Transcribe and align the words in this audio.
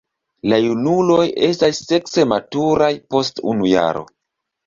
La 0.51 0.57
junuloj 0.61 1.25
estas 1.47 1.81
sekse 1.91 2.25
maturaj 2.33 2.91
post 3.15 3.45
unu 3.53 3.69
jaro. 3.75 4.05